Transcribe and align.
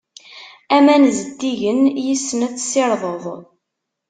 Aman 0.75 1.03
zeddigen, 1.17 1.79
yes-sen 2.05 2.45
ad 2.47 2.53
tsirdeḍ. 2.55 3.25